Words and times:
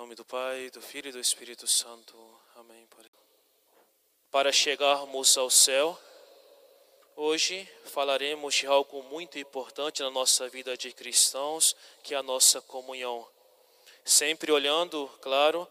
nome 0.00 0.14
do 0.14 0.24
Pai, 0.24 0.70
do 0.70 0.80
Filho 0.80 1.10
e 1.10 1.12
do 1.12 1.20
Espírito 1.20 1.66
Santo. 1.66 2.16
Amém. 2.56 2.88
Para 4.30 4.50
chegarmos 4.50 5.36
ao 5.36 5.50
céu, 5.50 6.00
hoje 7.14 7.68
falaremos 7.84 8.54
de 8.54 8.66
algo 8.66 9.02
muito 9.02 9.38
importante 9.38 10.00
na 10.00 10.10
nossa 10.10 10.48
vida 10.48 10.74
de 10.74 10.90
cristãos, 10.90 11.76
que 12.02 12.14
é 12.14 12.16
a 12.16 12.22
nossa 12.22 12.62
comunhão. 12.62 13.28
Sempre 14.02 14.50
olhando, 14.50 15.06
claro, 15.20 15.68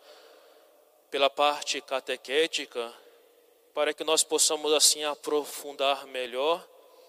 pela 1.09 1.31
parte 1.31 1.81
catequética, 1.81 2.93
para 3.73 3.95
que 3.95 4.03
nós 4.03 4.23
possamos 4.23 4.71
assim 4.73 5.03
aprofundar 5.05 6.05
melhor 6.05 6.63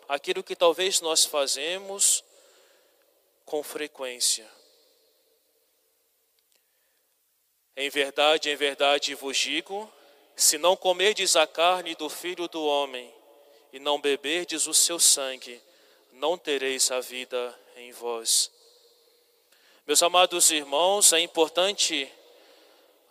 aquilo 0.09 0.43
que 0.43 0.57
talvez 0.57 1.03
nós 1.03 1.27
fazemos 1.27 2.25
com 3.45 3.63
frequência. 3.63 4.60
Em 7.81 7.89
verdade, 7.89 8.51
em 8.51 8.57
verdade 8.57 9.15
vos 9.15 9.39
digo: 9.39 9.91
se 10.37 10.59
não 10.59 10.77
comerdes 10.77 11.35
a 11.35 11.47
carne 11.47 11.95
do 11.95 12.11
filho 12.11 12.47
do 12.47 12.63
homem 12.63 13.11
e 13.73 13.79
não 13.79 13.99
beberdes 13.99 14.67
o 14.67 14.75
seu 14.75 15.01
sangue, 15.01 15.59
não 16.13 16.37
tereis 16.37 16.91
a 16.91 17.01
vida 17.01 17.59
em 17.77 17.91
vós. 17.91 18.51
Meus 19.87 20.03
amados 20.03 20.51
irmãos, 20.51 21.11
é 21.15 21.21
importante 21.21 22.07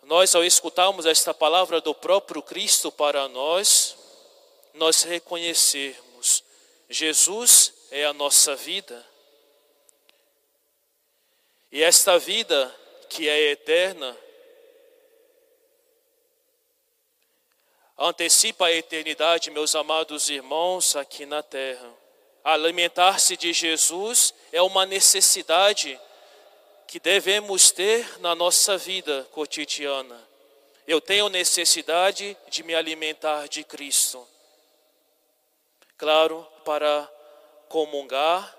nós, 0.04 0.36
ao 0.36 0.44
escutarmos 0.44 1.04
esta 1.04 1.34
palavra 1.34 1.80
do 1.80 1.92
próprio 1.92 2.40
Cristo 2.40 2.92
para 2.92 3.26
nós, 3.26 3.96
nós 4.72 5.02
reconhecermos: 5.02 6.44
Jesus 6.88 7.74
é 7.90 8.04
a 8.04 8.12
nossa 8.12 8.54
vida. 8.54 9.04
E 11.72 11.82
esta 11.82 12.20
vida 12.20 12.72
que 13.08 13.28
é 13.28 13.50
eterna, 13.50 14.16
antecipa 18.00 18.66
a 18.66 18.72
eternidade, 18.72 19.50
meus 19.50 19.74
amados 19.74 20.30
irmãos, 20.30 20.96
aqui 20.96 21.26
na 21.26 21.42
terra. 21.42 21.92
Alimentar-se 22.42 23.36
de 23.36 23.52
Jesus 23.52 24.32
é 24.50 24.62
uma 24.62 24.86
necessidade 24.86 26.00
que 26.86 26.98
devemos 26.98 27.70
ter 27.70 28.18
na 28.20 28.34
nossa 28.34 28.78
vida 28.78 29.28
cotidiana. 29.32 30.18
Eu 30.86 30.98
tenho 30.98 31.28
necessidade 31.28 32.34
de 32.48 32.62
me 32.62 32.74
alimentar 32.74 33.46
de 33.48 33.62
Cristo. 33.62 34.26
Claro, 35.98 36.44
para 36.64 37.06
comungar, 37.68 38.56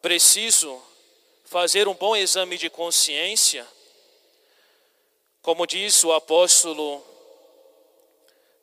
preciso 0.00 0.80
fazer 1.44 1.88
um 1.88 1.94
bom 1.94 2.14
exame 2.14 2.56
de 2.56 2.70
consciência. 2.70 3.66
Como 5.42 5.66
diz 5.66 6.02
o 6.04 6.12
apóstolo 6.12 7.13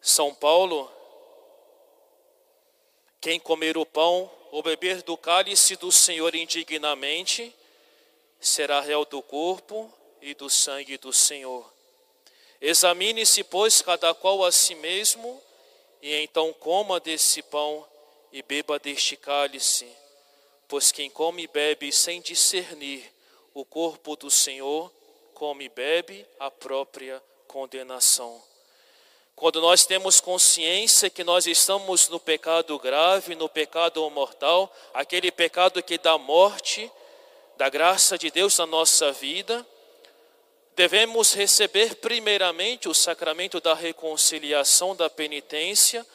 são 0.02 0.34
Paulo, 0.34 0.92
quem 3.22 3.40
comer 3.40 3.78
o 3.78 3.86
pão 3.86 4.30
ou 4.52 4.64
beber 4.64 5.04
do 5.04 5.16
cálice 5.16 5.76
do 5.76 5.92
Senhor 5.92 6.34
indignamente, 6.34 7.56
será 8.40 8.82
réu 8.82 9.06
do 9.06 9.22
corpo 9.22 9.94
e 10.20 10.34
do 10.34 10.50
sangue 10.50 10.98
do 10.98 11.14
Senhor. 11.14 11.72
Examine-se, 12.60 13.44
pois, 13.44 13.82
cada 13.82 14.14
qual 14.16 14.44
a 14.44 14.52
si 14.52 14.74
mesmo, 14.74 15.42
e 16.02 16.16
então 16.16 16.52
coma 16.54 17.00
desse 17.00 17.44
pão 17.44 17.88
e 18.32 18.42
beba 18.42 18.80
deste 18.80 19.16
cálice, 19.16 19.88
pois 20.68 20.92
quem 20.92 21.10
come 21.10 21.44
e 21.44 21.48
bebe 21.48 21.92
sem 21.92 22.22
discernir 22.22 23.04
o 23.54 23.64
corpo 23.64 24.16
do 24.16 24.32
Senhor, 24.32 24.92
come 25.34 25.66
e 25.66 25.70
bebe 25.70 26.26
a 26.40 26.50
própria 26.50 27.22
condenação. 27.48 28.51
Quando 29.36 29.60
nós 29.60 29.86
temos 29.86 30.20
consciência 30.20 31.10
que 31.10 31.24
nós 31.24 31.48
estamos 31.48 32.10
no 32.10 32.20
pecado 32.20 32.78
grave, 32.78 33.36
no 33.36 33.50
pecado 33.50 34.08
mortal, 34.10 34.72
aquele 34.94 35.32
pecado 35.32 35.82
que 35.82 35.98
dá 35.98 36.18
morte, 36.18 36.92
da 37.58 37.70
graça 37.70 38.18
de 38.18 38.32
Deus 38.32 38.58
na 38.58 38.66
nossa 38.66 39.12
vida, 39.12 39.66
devemos 40.76 41.34
receber 41.34 41.96
primeiramente 41.96 42.90
o 42.90 42.94
sacramento 42.94 43.60
da 43.60 43.74
reconciliação, 43.74 44.96
da 44.96 45.10
penitência, 45.10 46.06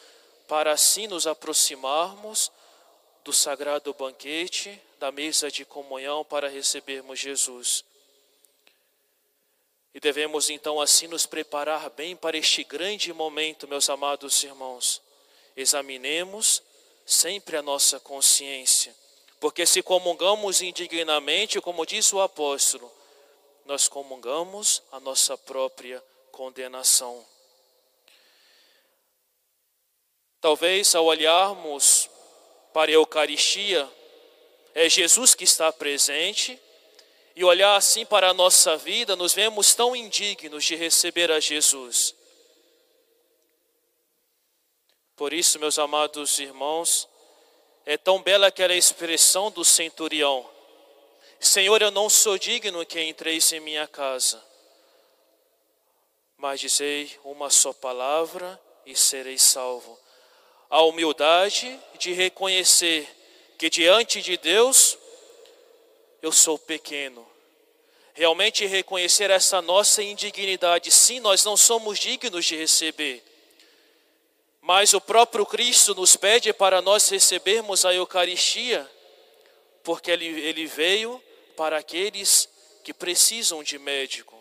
para 0.47 0.71
assim 0.71 1.07
nos 1.07 1.27
aproximarmos 1.27 2.51
do 3.23 3.33
sagrado 3.33 3.93
banquete, 3.93 4.81
da 4.99 5.11
mesa 5.11 5.51
de 5.51 5.63
comunhão 5.65 6.23
para 6.23 6.47
recebermos 6.47 7.19
Jesus. 7.19 7.83
E 9.97 9.99
devemos 9.99 10.51
então 10.51 10.79
assim 10.79 11.07
nos 11.07 11.25
preparar 11.25 11.89
bem 11.89 12.15
para 12.15 12.37
este 12.37 12.63
grande 12.63 13.11
momento, 13.11 13.67
meus 13.67 13.89
amados 13.89 14.43
irmãos. 14.43 15.01
Examinemos 15.55 16.61
sempre 17.03 17.57
a 17.57 17.63
nossa 17.63 17.99
consciência, 17.99 18.95
porque 19.39 19.65
se 19.65 19.81
comungamos 19.81 20.61
indignamente, 20.61 21.59
como 21.59 21.83
diz 21.83 22.13
o 22.13 22.21
apóstolo, 22.21 22.93
nós 23.65 23.87
comungamos 23.87 24.83
a 24.91 24.99
nossa 24.99 25.35
própria 25.35 25.99
condenação. 26.31 27.25
Talvez 30.39 30.93
ao 30.93 31.05
olharmos 31.05 32.07
para 32.71 32.91
a 32.91 32.93
Eucaristia, 32.93 33.91
é 34.75 34.87
Jesus 34.87 35.33
que 35.33 35.43
está 35.43 35.73
presente, 35.73 36.61
e 37.37 37.43
olhar 37.43 37.75
assim 37.75 38.03
para 38.03 38.31
a 38.31 38.33
nossa 38.33 38.75
vida, 38.77 39.15
nos 39.15 39.31
vemos 39.31 39.75
tão 39.75 39.95
indignos 39.95 40.65
de 40.65 40.75
receber 40.75 41.31
a 41.31 41.39
Jesus. 41.39 42.15
Por 45.15 45.31
isso, 45.31 45.59
meus 45.59 45.77
amados 45.77 46.39
irmãos, 46.39 47.07
é 47.85 47.95
tão 47.95 48.23
bela 48.23 48.47
aquela 48.47 48.73
expressão 48.73 49.51
do 49.51 49.63
centurião: 49.63 50.49
Senhor, 51.39 51.79
eu 51.79 51.91
não 51.91 52.09
sou 52.09 52.39
digno 52.39 52.83
que 52.83 52.99
entreis 53.03 53.51
em 53.51 53.59
minha 53.59 53.85
casa, 53.85 54.43
mas 56.37 56.59
dizei 56.59 57.19
uma 57.23 57.51
só 57.51 57.71
palavra 57.71 58.59
e 58.83 58.95
serei 58.95 59.37
salvo. 59.37 59.95
A 60.71 60.81
humildade 60.81 61.79
de 61.99 62.13
reconhecer 62.13 63.07
que 63.59 63.69
diante 63.69 64.23
de 64.23 64.37
Deus 64.37 64.97
eu 66.19 66.31
sou 66.31 66.57
pequeno. 66.57 67.26
Realmente 68.17 68.65
reconhecer 68.65 69.29
essa 69.29 69.61
nossa 69.61 70.01
indignidade. 70.01 70.89
Sim, 70.89 71.19
nós 71.19 71.43
não 71.45 71.55
somos 71.55 71.99
dignos 71.99 72.45
de 72.45 72.55
receber. 72.55 73.23
Mas 74.59 74.91
o 74.95 74.99
próprio 74.99 75.45
Cristo 75.45 75.93
nos 75.93 76.15
pede 76.15 76.51
para 76.51 76.81
nós 76.81 77.07
recebermos 77.09 77.85
a 77.85 77.93
Eucaristia, 77.93 78.89
porque 79.83 80.09
ele, 80.09 80.25
ele 80.25 80.65
veio 80.65 81.23
para 81.55 81.77
aqueles 81.77 82.49
que 82.83 82.91
precisam 82.91 83.61
de 83.61 83.77
médico, 83.77 84.35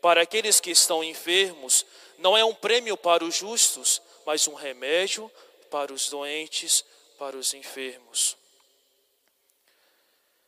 para 0.00 0.22
aqueles 0.22 0.58
que 0.58 0.70
estão 0.70 1.04
enfermos. 1.04 1.84
Não 2.16 2.34
é 2.34 2.42
um 2.42 2.54
prêmio 2.54 2.96
para 2.96 3.22
os 3.22 3.36
justos, 3.36 4.00
mas 4.24 4.48
um 4.48 4.54
remédio 4.54 5.30
para 5.70 5.92
os 5.92 6.08
doentes, 6.08 6.82
para 7.18 7.36
os 7.36 7.52
enfermos. 7.52 8.38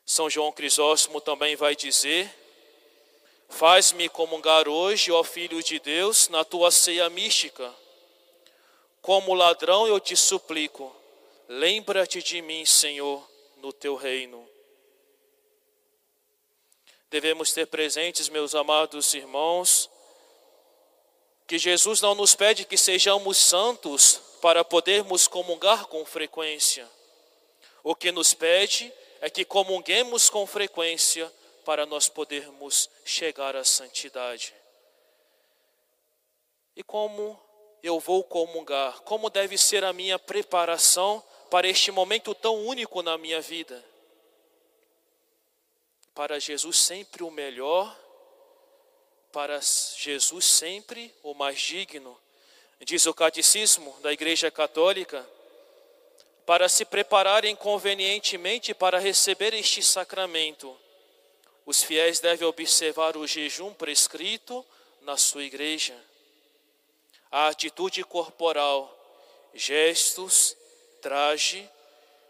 São 0.07 0.31
João 0.31 0.51
Crisóstomo 0.51 1.21
também 1.21 1.57
vai 1.57 1.77
dizer: 1.77 2.40
Faz-me 3.51 4.09
comungar 4.09 4.69
hoje, 4.69 5.13
ó 5.13 5.23
Filho 5.23 5.63
de 5.63 5.79
Deus, 5.81 6.29
na 6.29 6.45
tua 6.45 6.71
ceia 6.71 7.11
mística. 7.11 7.75
Como 9.03 9.35
ladrão 9.35 9.87
eu 9.87 9.99
te 10.01 10.17
suplico, 10.17 10.95
lembra-te 11.49 12.23
de 12.23 12.41
mim, 12.41 12.65
Senhor, 12.65 13.29
no 13.57 13.73
teu 13.73 13.97
reino. 13.97 14.49
Devemos 17.11 17.53
ter 17.53 17.67
presentes, 17.67 18.29
meus 18.29 18.55
amados 18.55 19.13
irmãos, 19.15 19.91
que 21.47 21.59
Jesus 21.59 22.01
não 22.01 22.15
nos 22.15 22.37
pede 22.37 22.65
que 22.65 22.79
sejamos 22.79 23.37
santos 23.37 24.23
para 24.41 24.65
podermos 24.65 25.27
comungar 25.27 25.87
com 25.87 26.05
frequência. 26.07 26.89
O 27.83 27.97
que 27.97 28.13
nos 28.13 28.33
pede 28.33 28.93
é 29.21 29.29
que 29.29 29.45
comunguemos 29.45 30.31
com 30.31 30.47
frequência 30.47 31.31
para 31.71 31.87
nós 31.87 32.09
podermos 32.09 32.91
chegar 33.05 33.55
à 33.55 33.63
santidade. 33.63 34.53
E 36.75 36.83
como 36.83 37.41
eu 37.81 38.01
vou 38.01 38.25
comungar? 38.25 39.03
Como 39.03 39.31
deve 39.31 39.57
ser 39.57 39.85
a 39.85 39.93
minha 39.93 40.19
preparação 40.19 41.23
para 41.49 41.69
este 41.69 41.93
momento 41.93 42.35
tão 42.35 42.57
único 42.67 43.03
na 43.03 43.17
minha 43.17 43.41
vida? 43.41 43.85
Para 46.13 46.41
Jesus 46.41 46.77
sempre 46.77 47.23
o 47.23 47.31
melhor, 47.31 47.97
para 49.31 49.61
Jesus 49.61 50.47
sempre 50.47 51.15
o 51.23 51.35
mais 51.35 51.61
digno. 51.61 52.21
Diz 52.81 53.07
o 53.07 53.15
catecismo 53.15 53.97
da 54.01 54.13
Igreja 54.13 54.51
Católica, 54.51 55.25
para 56.45 56.69
se 56.69 56.85
prepararem 56.85 57.55
convenientemente 57.55 58.75
para 58.75 58.99
receber 58.99 59.55
este 59.55 59.85
sacramento. 59.85 60.77
Os 61.67 61.83
fiéis 61.83 62.21
devem 62.21 62.47
observar 62.47 63.17
o 63.17 63.27
jejum 63.27 63.73
prescrito 63.75 64.65
na 65.03 65.17
sua 65.17 65.45
igreja. 65.45 65.97
A 67.31 67.49
atitude 67.49 68.03
corporal, 68.05 68.97
gestos, 69.55 70.57
traje, 71.01 71.69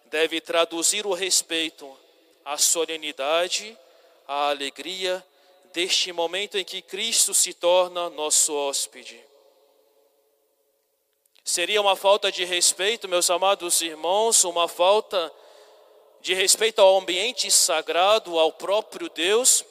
deve 0.06 0.40
traduzir 0.40 1.06
o 1.06 1.14
respeito, 1.14 1.96
a 2.44 2.58
solenidade, 2.58 3.76
a 4.26 4.50
alegria 4.50 5.24
deste 5.72 6.12
momento 6.12 6.58
em 6.58 6.64
que 6.64 6.82
Cristo 6.82 7.32
se 7.32 7.54
torna 7.54 8.10
nosso 8.10 8.54
hóspede. 8.54 9.20
Seria 11.44 11.80
uma 11.80 11.96
falta 11.96 12.30
de 12.30 12.44
respeito, 12.44 13.08
meus 13.08 13.30
amados 13.30 13.80
irmãos, 13.80 14.44
uma 14.44 14.68
falta 14.68 15.32
de 16.20 16.34
respeito 16.34 16.80
ao 16.80 16.98
ambiente 16.98 17.50
sagrado, 17.50 18.38
ao 18.38 18.52
próprio 18.52 19.08
Deus, 19.08 19.64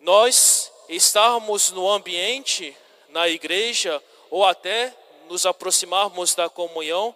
nós 0.00 0.70
estarmos 0.88 1.70
no 1.70 1.88
ambiente, 1.88 2.76
na 3.08 3.28
igreja, 3.28 4.02
ou 4.30 4.44
até 4.44 4.94
nos 5.28 5.46
aproximarmos 5.46 6.34
da 6.34 6.48
comunhão 6.48 7.14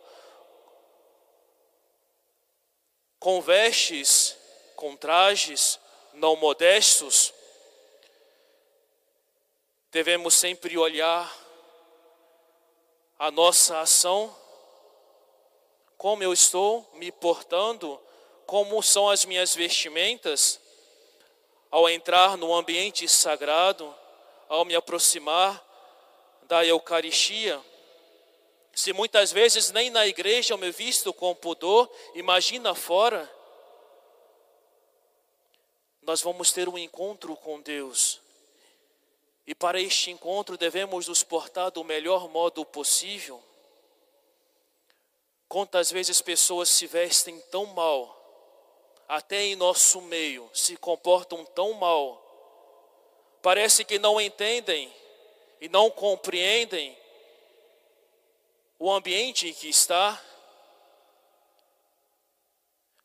com 3.19 3.41
vestes, 3.41 4.37
com 4.77 4.97
trajes 4.97 5.79
não 6.15 6.37
modestos, 6.37 7.35
devemos 9.91 10.35
sempre 10.35 10.77
olhar 10.79 11.33
a 13.19 13.31
nossa 13.31 13.81
ação, 13.81 14.35
como 15.97 16.23
eu 16.23 16.33
estou 16.33 16.89
me 16.95 17.11
portando, 17.11 18.01
como 18.49 18.83
são 18.83 19.11
as 19.11 19.27
minhas 19.27 19.55
vestimentas, 19.55 20.59
ao 21.71 21.87
entrar 21.87 22.39
no 22.39 22.55
ambiente 22.55 23.07
sagrado, 23.07 23.95
ao 24.49 24.65
me 24.65 24.75
aproximar 24.75 25.63
da 26.45 26.65
Eucaristia. 26.65 27.63
Se 28.73 28.95
muitas 28.95 29.31
vezes 29.31 29.71
nem 29.71 29.91
na 29.91 30.07
igreja 30.07 30.55
eu 30.55 30.59
me 30.59 30.71
visto 30.71 31.13
com 31.13 31.35
pudor, 31.35 31.95
imagina 32.15 32.75
fora. 32.75 33.31
Nós 36.01 36.23
vamos 36.23 36.51
ter 36.51 36.71
um 36.71 36.79
encontro 36.79 37.37
com 37.37 37.61
Deus. 37.61 38.19
E 39.47 39.55
para 39.55 39.79
este 39.79 40.11
encontro 40.11 40.57
devemos 40.57 41.07
nos 41.07 41.23
portar 41.23 41.71
do 41.71 41.85
melhor 41.85 42.31
modo 42.31 42.65
possível. 42.65 43.45
Quantas 45.47 45.91
vezes 45.91 46.23
pessoas 46.23 46.71
se 46.71 46.87
vestem 46.87 47.39
tão 47.51 47.67
mal, 47.67 48.18
até 49.09 49.43
em 49.43 49.57
nosso 49.57 50.03
meio, 50.03 50.51
se 50.53 50.77
comportam 50.77 51.43
tão 51.47 51.73
mal, 51.73 52.23
parece 53.41 53.85
que 53.85 53.99
não 53.99 54.21
entendem 54.21 54.93
e 55.61 55.69
não 55.69 55.91
compreendem 55.91 56.97
o 58.79 58.93
ambiente 58.93 59.49
em 59.49 59.55
que 59.55 59.69
está, 59.69 60.23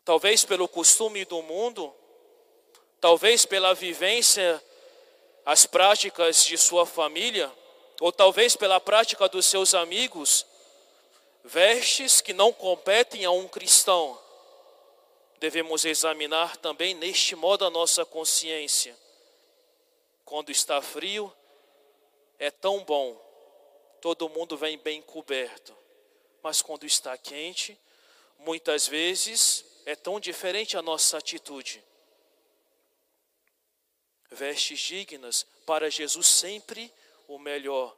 talvez 0.03 0.43
pelo 0.43 0.67
costume 0.67 1.23
do 1.23 1.41
mundo, 1.41 1.93
talvez 2.99 3.45
pela 3.45 3.73
vivência, 3.73 4.61
as 5.45 5.65
práticas 5.65 6.45
de 6.45 6.57
sua 6.57 6.85
família, 6.85 7.51
ou 7.99 8.11
talvez 8.11 8.55
pela 8.55 8.79
prática 8.79 9.27
dos 9.29 9.45
seus 9.45 9.73
amigos, 9.73 10.45
vestes 11.43 12.21
que 12.21 12.33
não 12.33 12.51
competem 12.51 13.25
a 13.25 13.31
um 13.31 13.47
cristão. 13.47 14.19
Devemos 15.43 15.83
examinar 15.83 16.55
também 16.55 16.93
neste 16.93 17.35
modo 17.35 17.65
a 17.65 17.69
nossa 17.69 18.05
consciência. 18.05 18.97
Quando 20.23 20.53
está 20.53 20.81
frio, 20.81 21.35
é 22.39 22.49
tão 22.49 22.81
bom 22.85 23.21
todo 23.99 24.29
mundo 24.29 24.55
vem 24.55 24.77
bem 24.77 25.01
coberto. 25.01 25.75
Mas 26.41 26.61
quando 26.61 26.85
está 26.85 27.17
quente, 27.17 27.77
muitas 28.39 28.87
vezes 28.87 29.65
é 29.85 29.97
tão 29.97 30.17
diferente 30.17 30.77
a 30.77 30.81
nossa 30.81 31.17
atitude. 31.17 31.83
Vestes 34.31 34.79
dignas 34.79 35.45
para 35.65 35.91
Jesus 35.91 36.25
sempre 36.25 36.89
o 37.27 37.37
melhor. 37.37 37.93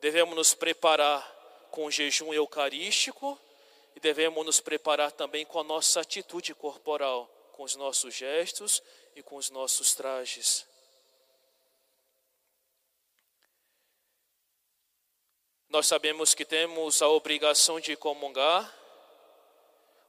Devemos 0.00 0.34
nos 0.34 0.52
preparar 0.52 1.22
com 1.70 1.88
jejum 1.88 2.34
eucarístico 2.34 3.40
devemos 4.02 4.44
nos 4.44 4.60
preparar 4.60 5.12
também 5.12 5.46
com 5.46 5.60
a 5.60 5.64
nossa 5.64 6.00
atitude 6.00 6.54
corporal, 6.54 7.26
com 7.52 7.62
os 7.62 7.76
nossos 7.76 8.12
gestos 8.12 8.82
e 9.14 9.22
com 9.22 9.36
os 9.36 9.48
nossos 9.48 9.94
trajes. 9.94 10.66
Nós 15.68 15.86
sabemos 15.86 16.34
que 16.34 16.44
temos 16.44 17.00
a 17.00 17.08
obrigação 17.08 17.80
de 17.80 17.96
comungar, 17.96 18.70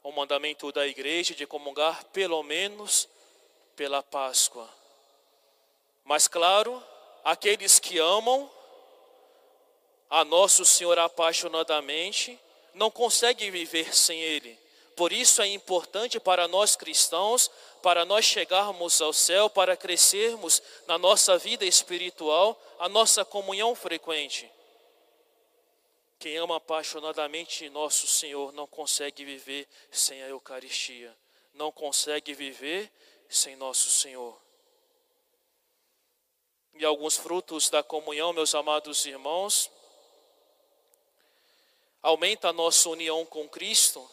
o 0.02 0.12
mandamento 0.12 0.70
da 0.72 0.86
igreja 0.86 1.34
de 1.34 1.46
comungar 1.46 2.04
pelo 2.06 2.42
menos 2.42 3.08
pela 3.74 4.02
Páscoa. 4.02 4.68
Mas 6.02 6.28
claro, 6.28 6.82
aqueles 7.22 7.78
que 7.78 7.98
amam 7.98 8.50
a 10.10 10.24
nosso 10.24 10.64
Senhor 10.64 10.98
apaixonadamente 10.98 12.38
não 12.74 12.90
conseguem 12.90 13.50
viver 13.50 13.94
sem 13.96 14.20
Ele. 14.20 14.58
Por 14.96 15.12
isso 15.12 15.42
é 15.42 15.46
importante 15.48 16.20
para 16.20 16.46
nós 16.46 16.76
cristãos, 16.76 17.50
para 17.82 18.04
nós 18.04 18.24
chegarmos 18.24 19.00
ao 19.00 19.12
céu, 19.12 19.50
para 19.50 19.76
crescermos 19.76 20.62
na 20.86 20.96
nossa 20.98 21.36
vida 21.36 21.64
espiritual, 21.64 22.60
a 22.78 22.88
nossa 22.88 23.24
comunhão 23.24 23.74
frequente. 23.74 24.50
Quem 26.18 26.36
ama 26.36 26.56
apaixonadamente 26.56 27.68
nosso 27.70 28.06
Senhor 28.06 28.52
não 28.52 28.66
consegue 28.66 29.24
viver 29.24 29.68
sem 29.90 30.22
a 30.22 30.28
Eucaristia, 30.28 31.14
não 31.52 31.72
consegue 31.72 32.32
viver 32.32 32.90
sem 33.28 33.56
nosso 33.56 33.90
Senhor. 33.90 34.40
E 36.76 36.84
alguns 36.84 37.16
frutos 37.16 37.68
da 37.68 37.82
comunhão, 37.82 38.32
meus 38.32 38.54
amados 38.54 39.04
irmãos, 39.04 39.70
aumenta 42.04 42.50
a 42.50 42.52
nossa 42.52 42.90
união 42.90 43.24
com 43.24 43.48
Cristo. 43.48 44.08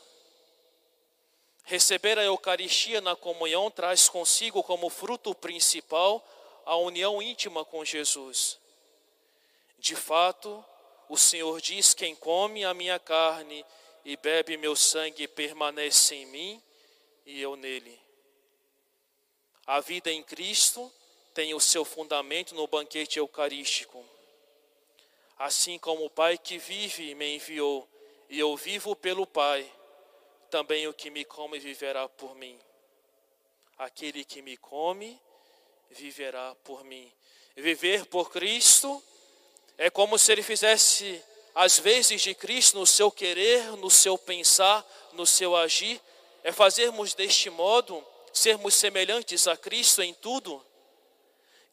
Receber 1.65 2.17
a 2.17 2.23
Eucaristia 2.23 3.01
na 3.01 3.17
comunhão 3.17 3.69
traz 3.69 4.07
consigo 4.07 4.63
como 4.63 4.89
fruto 4.89 5.35
principal 5.35 6.25
a 6.65 6.77
união 6.77 7.21
íntima 7.21 7.65
com 7.65 7.83
Jesus. 7.83 8.57
De 9.77 9.93
fato, 9.95 10.63
o 11.09 11.17
Senhor 11.17 11.59
diz: 11.59 11.93
Quem 11.93 12.15
come 12.15 12.63
a 12.63 12.73
minha 12.73 12.97
carne 12.97 13.65
e 14.05 14.15
bebe 14.15 14.55
meu 14.55 14.75
sangue 14.75 15.27
permanece 15.27 16.15
em 16.15 16.25
mim 16.27 16.63
e 17.25 17.41
eu 17.41 17.57
nele. 17.57 17.99
A 19.67 19.81
vida 19.81 20.09
em 20.09 20.23
Cristo 20.23 20.91
tem 21.33 21.53
o 21.53 21.59
seu 21.59 21.83
fundamento 21.83 22.55
no 22.55 22.67
banquete 22.67 23.19
eucarístico. 23.19 24.03
Assim 25.41 25.79
como 25.79 26.05
o 26.05 26.09
Pai 26.09 26.37
que 26.37 26.59
vive 26.59 27.15
me 27.15 27.35
enviou, 27.35 27.89
e 28.29 28.39
eu 28.39 28.55
vivo 28.55 28.95
pelo 28.95 29.25
Pai, 29.25 29.67
também 30.51 30.87
o 30.87 30.93
que 30.93 31.09
me 31.09 31.25
come 31.25 31.57
viverá 31.57 32.07
por 32.07 32.35
mim. 32.35 32.59
Aquele 33.75 34.23
que 34.23 34.39
me 34.43 34.55
come 34.55 35.19
viverá 35.89 36.53
por 36.63 36.83
mim. 36.83 37.11
Viver 37.55 38.05
por 38.05 38.29
Cristo 38.29 39.01
é 39.79 39.89
como 39.89 40.19
se 40.19 40.31
ele 40.31 40.43
fizesse 40.43 41.19
as 41.55 41.79
vezes 41.79 42.21
de 42.21 42.35
Cristo 42.35 42.77
no 42.77 42.85
seu 42.85 43.09
querer, 43.09 43.63
no 43.77 43.89
seu 43.89 44.19
pensar, 44.19 44.85
no 45.13 45.25
seu 45.25 45.55
agir. 45.55 45.99
É 46.43 46.51
fazermos 46.51 47.15
deste 47.15 47.49
modo, 47.49 48.05
sermos 48.31 48.75
semelhantes 48.75 49.47
a 49.47 49.57
Cristo 49.57 50.03
em 50.03 50.13
tudo. 50.13 50.63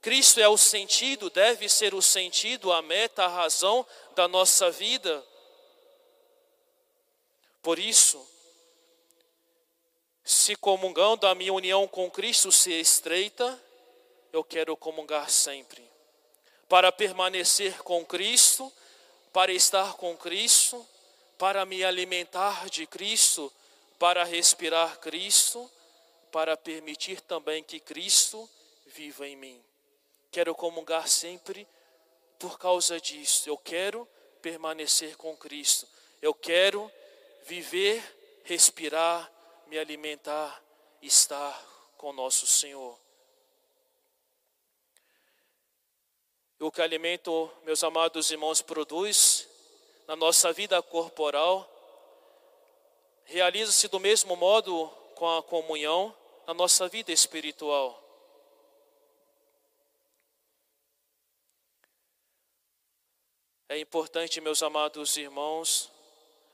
Cristo 0.00 0.40
é 0.40 0.48
o 0.48 0.56
sentido, 0.56 1.28
deve 1.30 1.68
ser 1.68 1.94
o 1.94 2.02
sentido, 2.02 2.72
a 2.72 2.80
meta, 2.80 3.24
a 3.24 3.28
razão 3.28 3.86
da 4.14 4.28
nossa 4.28 4.70
vida. 4.70 5.24
Por 7.62 7.78
isso, 7.78 8.24
se 10.24 10.54
comungando 10.56 11.26
a 11.26 11.34
minha 11.34 11.52
união 11.52 11.86
com 11.88 12.10
Cristo 12.10 12.52
se 12.52 12.72
estreita, 12.72 13.60
eu 14.32 14.44
quero 14.44 14.76
comungar 14.76 15.28
sempre 15.30 15.88
para 16.68 16.92
permanecer 16.92 17.82
com 17.82 18.04
Cristo, 18.04 18.70
para 19.32 19.52
estar 19.52 19.94
com 19.94 20.16
Cristo, 20.16 20.86
para 21.38 21.64
me 21.64 21.82
alimentar 21.82 22.68
de 22.68 22.86
Cristo, 22.86 23.50
para 23.98 24.22
respirar 24.22 24.98
Cristo, 25.00 25.70
para 26.30 26.56
permitir 26.56 27.20
também 27.22 27.62
que 27.62 27.80
Cristo 27.80 28.48
viva 28.86 29.26
em 29.26 29.34
mim. 29.34 29.67
Quero 30.30 30.54
comungar 30.54 31.08
sempre 31.08 31.66
por 32.38 32.58
causa 32.58 33.00
disso. 33.00 33.48
Eu 33.48 33.56
quero 33.56 34.06
permanecer 34.40 35.16
com 35.16 35.36
Cristo. 35.36 35.88
Eu 36.20 36.34
quero 36.34 36.90
viver, 37.44 38.02
respirar, 38.44 39.30
me 39.66 39.78
alimentar, 39.78 40.62
estar 41.02 41.64
com 41.96 42.12
nosso 42.12 42.46
Senhor. 42.46 42.98
o 46.60 46.72
que 46.72 46.82
alimento, 46.82 47.50
meus 47.64 47.84
amados 47.84 48.32
irmãos, 48.32 48.60
produz 48.60 49.48
na 50.08 50.16
nossa 50.16 50.52
vida 50.52 50.82
corporal, 50.82 51.68
realiza-se 53.24 53.86
do 53.86 54.00
mesmo 54.00 54.34
modo 54.34 54.88
com 55.14 55.36
a 55.36 55.42
comunhão 55.42 56.14
na 56.46 56.54
nossa 56.54 56.88
vida 56.88 57.12
espiritual. 57.12 58.02
É 63.70 63.78
importante, 63.78 64.40
meus 64.40 64.62
amados 64.62 65.18
irmãos, 65.18 65.92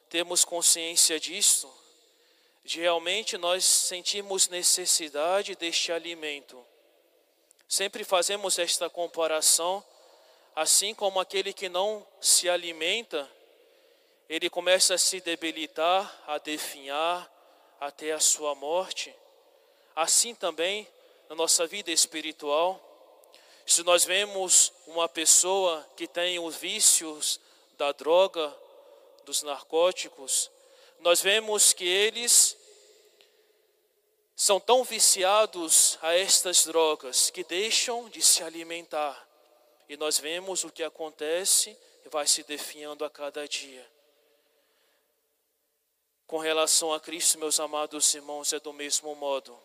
termos 0.09 0.44
consciência 0.44 1.21
disso, 1.21 1.73
de 2.64 2.80
realmente 2.80 3.38
nós 3.38 3.64
sentimos 3.64 4.49
necessidade 4.49 5.54
deste 5.54 5.92
alimento. 5.92 6.61
Sempre 7.68 8.02
fazemos 8.02 8.59
esta 8.59 8.90
comparação, 8.90 9.85
assim 10.56 10.92
como 10.92 11.21
aquele 11.21 11.52
que 11.52 11.68
não 11.68 12.04
se 12.21 12.49
alimenta, 12.49 13.30
ele 14.28 14.50
começa 14.50 14.94
a 14.94 14.99
se 14.99 15.21
debilitar, 15.21 16.21
a 16.26 16.38
definhar 16.38 17.30
até 17.78 18.11
a 18.11 18.18
sua 18.18 18.56
morte. 18.56 19.14
Assim 19.94 20.35
também 20.35 20.88
na 21.28 21.37
nossa 21.37 21.64
vida 21.64 21.92
espiritual, 21.92 22.83
se 23.73 23.83
nós 23.83 24.04
vemos 24.04 24.73
uma 24.87 25.09
pessoa 25.09 25.88
que 25.97 26.06
tem 26.06 26.38
os 26.38 26.56
vícios 26.56 27.40
da 27.78 27.92
droga, 27.92 28.54
dos 29.25 29.42
narcóticos, 29.42 30.50
nós 31.00 31.21
vemos 31.21 31.73
que 31.73 31.85
eles 31.87 32.56
são 34.37 34.59
tão 34.59 34.85
viciados 34.85 35.99
a 36.02 36.14
estas 36.14 36.64
drogas 36.64 37.30
que 37.30 37.44
deixam 37.44 38.09
de 38.09 38.21
se 38.21 38.42
alimentar. 38.42 39.28
E 39.88 39.97
nós 39.97 40.18
vemos 40.18 40.64
o 40.64 40.71
que 40.71 40.83
acontece 40.83 41.76
e 42.04 42.09
vai 42.09 42.26
se 42.26 42.42
definhando 42.42 43.04
a 43.04 43.11
cada 43.11 43.47
dia. 43.47 43.88
Com 46.26 46.38
relação 46.38 46.92
a 46.92 46.99
Cristo, 46.99 47.38
meus 47.38 47.61
amados 47.61 48.12
irmãos, 48.14 48.52
é 48.52 48.59
do 48.59 48.73
mesmo 48.73 49.14
modo. 49.14 49.56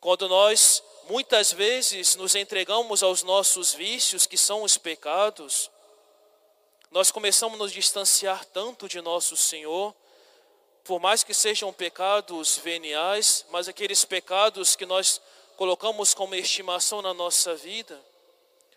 Quando 0.00 0.28
nós 0.28 0.82
muitas 1.08 1.52
vezes 1.52 2.16
nos 2.16 2.34
entregamos 2.34 3.02
aos 3.02 3.22
nossos 3.22 3.72
vícios, 3.72 4.26
que 4.26 4.36
são 4.36 4.62
os 4.62 4.76
pecados, 4.76 5.70
nós 6.90 7.10
começamos 7.10 7.58
a 7.58 7.62
nos 7.62 7.72
distanciar 7.72 8.44
tanto 8.44 8.88
de 8.88 9.00
nosso 9.00 9.36
Senhor, 9.36 9.94
por 10.84 11.00
mais 11.00 11.22
que 11.22 11.32
sejam 11.32 11.72
pecados 11.72 12.58
veniais, 12.58 13.44
mas 13.50 13.68
aqueles 13.68 14.04
pecados 14.04 14.76
que 14.76 14.84
nós 14.84 15.20
colocamos 15.56 16.12
como 16.12 16.34
estimação 16.34 17.00
na 17.00 17.14
nossa 17.14 17.54
vida, 17.54 17.98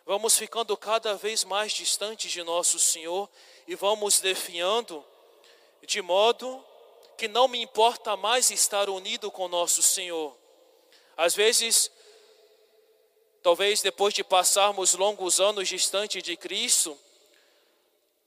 vamos 0.06 0.38
ficando 0.38 0.76
cada 0.78 1.16
vez 1.16 1.44
mais 1.44 1.74
distantes 1.74 2.32
de 2.32 2.44
nosso 2.44 2.80
Senhor 2.80 3.30
e 3.68 3.76
vamos 3.76 4.20
definhando 4.20 5.06
de 5.86 6.02
modo 6.02 6.64
que 7.18 7.28
não 7.28 7.48
me 7.48 7.62
importa 7.62 8.16
mais 8.16 8.50
estar 8.50 8.90
unido 8.90 9.30
com 9.30 9.48
nosso 9.48 9.84
Senhor. 9.84 10.36
Às 11.16 11.36
vezes, 11.36 11.92
talvez 13.42 13.82
depois 13.82 14.14
de 14.14 14.24
passarmos 14.24 14.94
longos 14.94 15.40
anos 15.40 15.68
distante 15.68 16.22
de 16.22 16.38
Cristo, 16.38 16.98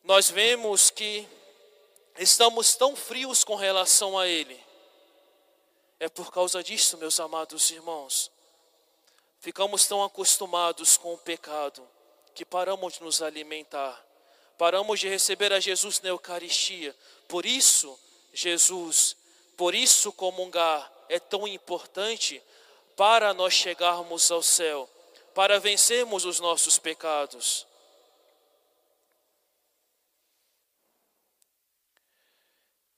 nós 0.03 0.29
vemos 0.31 0.91
que 0.91 1.27
estamos 2.19 2.75
tão 2.75 2.95
frios 2.95 3.43
com 3.43 3.55
relação 3.55 4.19
a 4.19 4.27
Ele. 4.27 4.59
É 5.99 6.09
por 6.09 6.31
causa 6.31 6.63
disso, 6.63 6.99
meus 6.99 7.19
amados 7.19 7.71
irmãos. 7.71 8.31
Ficamos 9.41 9.87
tão 9.87 10.03
acostumados 10.03 10.97
com 10.97 11.15
o 11.15 11.19
pecado 11.19 11.87
que 12.35 12.45
paramos 12.45 12.95
de 12.95 13.03
nos 13.03 13.23
alimentar, 13.23 14.05
paramos 14.59 14.99
de 14.99 15.09
receber 15.09 15.53
a 15.53 15.61
Jesus 15.61 16.01
na 16.01 16.09
Eucaristia. 16.09 16.95
Por 17.29 17.47
isso, 17.47 17.99
Jesus, 18.33 19.17
por 19.57 19.75
isso 19.75 20.13
comungar 20.13 20.93
é 21.09 21.19
tão 21.21 21.47
importante 21.47 22.43
para 22.97 23.33
nós 23.33 23.55
chegarmos 23.55 24.31
ao 24.31 24.43
céu, 24.43 24.89
para 25.35 25.59
vencermos 25.59 26.25
os 26.25 26.39
nossos 26.39 26.79
pecados. 26.79 27.67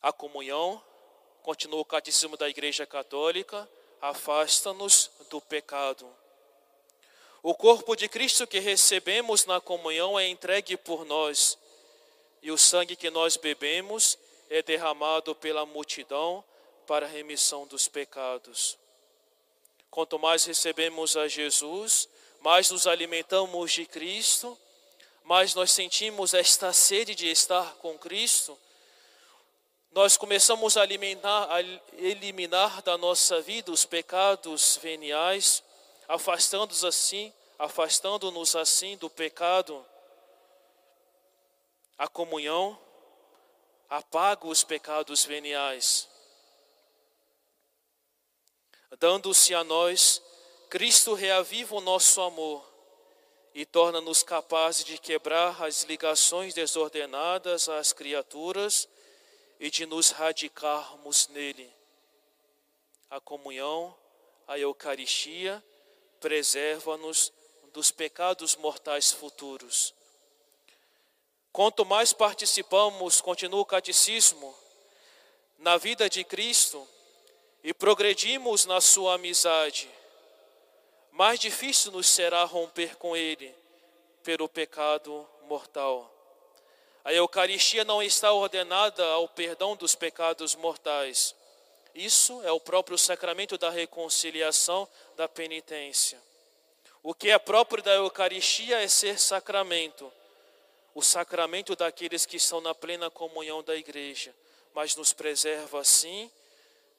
A 0.02 0.12
comunhão, 0.12 0.80
continua 1.42 1.80
o 1.80 1.84
catecismo 1.84 2.36
da 2.36 2.48
Igreja 2.48 2.86
Católica, 2.86 3.68
afasta-nos 4.00 5.10
do 5.30 5.40
pecado. 5.40 6.06
O 7.42 7.54
corpo 7.54 7.96
de 7.96 8.08
Cristo 8.08 8.46
que 8.46 8.58
recebemos 8.58 9.46
na 9.46 9.60
comunhão 9.60 10.18
é 10.18 10.28
entregue 10.28 10.76
por 10.76 11.04
nós, 11.04 11.58
e 12.42 12.50
o 12.50 12.58
sangue 12.58 12.94
que 12.94 13.08
nós 13.08 13.36
bebemos 13.36 14.18
é 14.50 14.62
derramado 14.62 15.34
pela 15.34 15.64
multidão 15.64 16.44
para 16.86 17.06
a 17.06 17.08
remissão 17.08 17.66
dos 17.66 17.88
pecados. 17.88 18.78
Quanto 19.90 20.18
mais 20.18 20.44
recebemos 20.44 21.16
a 21.16 21.26
Jesus, 21.26 22.08
mais 22.46 22.70
nos 22.70 22.86
alimentamos 22.86 23.72
de 23.72 23.84
Cristo, 23.86 24.56
mais 25.24 25.52
nós 25.52 25.72
sentimos 25.72 26.32
esta 26.32 26.72
sede 26.72 27.12
de 27.12 27.28
estar 27.28 27.74
com 27.78 27.98
Cristo, 27.98 28.56
nós 29.90 30.16
começamos 30.16 30.76
a, 30.76 30.82
alimentar, 30.82 31.48
a 31.52 31.60
eliminar 31.94 32.82
da 32.82 32.96
nossa 32.96 33.40
vida 33.40 33.72
os 33.72 33.84
pecados 33.84 34.78
veniais, 34.80 35.60
afastando-nos 36.06 36.84
assim, 36.84 37.32
afastando-nos 37.58 38.54
assim 38.54 38.96
do 38.96 39.10
pecado. 39.10 39.84
A 41.98 42.06
comunhão 42.06 42.78
apaga 43.90 44.46
os 44.46 44.62
pecados 44.62 45.24
veniais. 45.24 46.08
Dando-se 49.00 49.52
a 49.52 49.64
nós, 49.64 50.22
Cristo 50.68 51.14
reaviva 51.14 51.76
o 51.76 51.80
nosso 51.80 52.20
amor 52.20 52.66
e 53.54 53.64
torna-nos 53.64 54.22
capazes 54.22 54.84
de 54.84 54.98
quebrar 54.98 55.62
as 55.62 55.84
ligações 55.84 56.52
desordenadas 56.52 57.68
às 57.68 57.92
criaturas 57.92 58.88
e 59.60 59.70
de 59.70 59.86
nos 59.86 60.10
radicarmos 60.10 61.28
nele. 61.28 61.72
A 63.08 63.20
comunhão, 63.20 63.96
a 64.46 64.58
Eucaristia, 64.58 65.64
preserva-nos 66.20 67.32
dos 67.72 67.90
pecados 67.90 68.56
mortais 68.56 69.12
futuros. 69.12 69.94
Quanto 71.52 71.86
mais 71.86 72.12
participamos, 72.12 73.20
continua 73.20 73.60
o 73.60 73.64
catecismo, 73.64 74.54
na 75.58 75.76
vida 75.78 76.10
de 76.10 76.24
Cristo 76.24 76.86
e 77.62 77.72
progredimos 77.72 78.66
na 78.66 78.80
sua 78.80 79.14
amizade, 79.14 79.88
mais 81.16 81.40
difícil 81.40 81.90
nos 81.90 82.06
será 82.06 82.44
romper 82.44 82.96
com 82.96 83.16
Ele 83.16 83.52
pelo 84.22 84.48
pecado 84.48 85.26
mortal. 85.48 86.12
A 87.04 87.12
Eucaristia 87.12 87.84
não 87.84 88.02
está 88.02 88.32
ordenada 88.32 89.04
ao 89.04 89.28
perdão 89.28 89.74
dos 89.74 89.94
pecados 89.94 90.54
mortais. 90.54 91.34
Isso 91.94 92.42
é 92.42 92.52
o 92.52 92.60
próprio 92.60 92.98
sacramento 92.98 93.56
da 93.56 93.70
reconciliação, 93.70 94.88
da 95.16 95.28
penitência. 95.28 96.20
O 97.02 97.14
que 97.14 97.30
é 97.30 97.38
próprio 97.38 97.82
da 97.82 97.94
Eucaristia 97.94 98.80
é 98.80 98.88
ser 98.88 99.18
sacramento 99.18 100.12
o 100.96 101.02
sacramento 101.02 101.76
daqueles 101.76 102.24
que 102.24 102.38
estão 102.38 102.58
na 102.58 102.74
plena 102.74 103.10
comunhão 103.10 103.62
da 103.62 103.76
igreja, 103.76 104.34
mas 104.72 104.96
nos 104.96 105.12
preserva 105.12 105.80
assim 105.80 106.30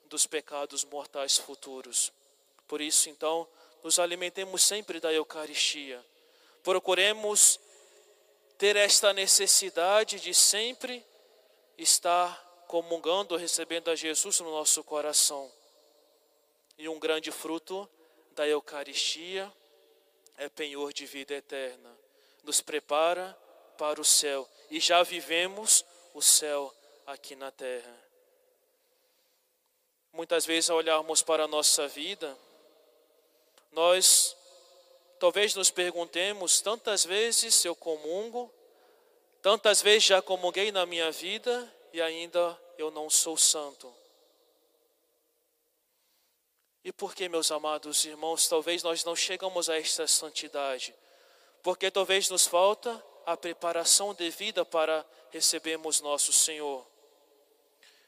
dos 0.05 0.27
pecados 0.27 0.85
mortais 0.85 1.35
futuros. 1.35 2.13
Por 2.67 2.79
isso, 2.79 3.09
então, 3.09 3.47
nos 3.87 3.99
alimentemos 3.99 4.63
sempre 4.63 4.99
da 4.99 5.13
Eucaristia. 5.13 6.05
Procuremos 6.61 7.57
ter 8.57 8.75
esta 8.75 9.13
necessidade 9.13 10.19
de 10.19 10.33
sempre 10.33 11.05
estar 11.77 12.35
comungando, 12.67 13.37
recebendo 13.37 13.89
a 13.89 13.95
Jesus 13.95 14.41
no 14.41 14.51
nosso 14.51 14.83
coração. 14.83 15.49
E 16.77 16.89
um 16.89 16.99
grande 16.99 17.31
fruto 17.31 17.89
da 18.31 18.45
Eucaristia 18.45 19.49
é 20.35 20.49
penhor 20.49 20.91
de 20.91 21.05
vida 21.05 21.33
eterna. 21.33 21.97
Nos 22.43 22.59
prepara 22.59 23.31
para 23.77 24.01
o 24.01 24.03
céu 24.03 24.45
e 24.69 24.81
já 24.81 25.01
vivemos 25.01 25.85
o 26.13 26.21
céu 26.21 26.75
aqui 27.05 27.37
na 27.37 27.51
terra. 27.51 27.97
Muitas 30.11 30.45
vezes, 30.45 30.69
ao 30.69 30.75
olharmos 30.75 31.21
para 31.21 31.45
a 31.45 31.47
nossa 31.47 31.87
vida, 31.87 32.37
nós 33.71 34.35
talvez 35.19 35.55
nos 35.55 35.69
perguntemos: 35.69 36.61
tantas 36.61 37.05
vezes 37.05 37.63
eu 37.65 37.75
comungo, 37.75 38.53
tantas 39.41 39.81
vezes 39.81 40.05
já 40.05 40.21
comunguei 40.21 40.71
na 40.71 40.85
minha 40.85 41.11
vida 41.11 41.73
e 41.93 42.01
ainda 42.01 42.59
eu 42.77 42.91
não 42.91 43.09
sou 43.09 43.37
santo. 43.37 43.93
E 46.83 46.91
por 46.91 47.13
que, 47.13 47.27
meus 47.27 47.51
amados 47.51 48.05
irmãos, 48.05 48.47
talvez 48.47 48.81
nós 48.81 49.03
não 49.03 49.15
chegamos 49.15 49.69
a 49.69 49.77
esta 49.77 50.07
santidade? 50.07 50.95
porque 51.67 51.91
talvez 51.91 52.29
nos 52.29 52.47
falta 52.47 53.03
a 53.25 53.35
preparação 53.35 54.13
devida 54.13 54.63
para 54.63 55.05
recebermos 55.31 55.99
nosso 55.99 56.31
Senhor. 56.31 56.87